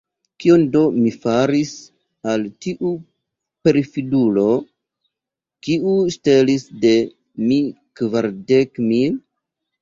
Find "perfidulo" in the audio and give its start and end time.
3.67-4.45